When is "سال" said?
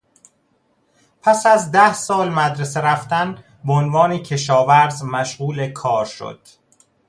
1.93-2.29